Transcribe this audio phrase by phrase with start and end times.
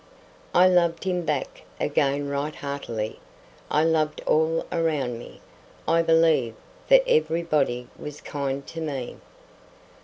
[0.55, 3.19] I loved him back again right heartily.
[3.69, 5.41] I loved all around me,
[5.87, 6.55] I believe,
[6.87, 9.17] for everybody was kind to me.